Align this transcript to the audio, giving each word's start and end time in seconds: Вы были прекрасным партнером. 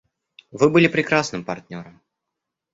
Вы 0.49 0.71
были 0.71 0.87
прекрасным 0.87 1.45
партнером. 1.45 2.01